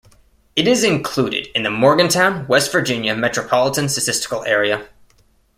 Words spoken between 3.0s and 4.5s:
Metropolitan Statistical